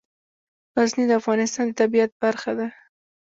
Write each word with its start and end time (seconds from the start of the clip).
غزني 0.77 1.05
د 1.07 1.11
افغانستان 1.21 1.65
د 1.69 1.77
طبیعت 1.81 2.11
برخه 2.23 2.51
ده. 2.59 2.67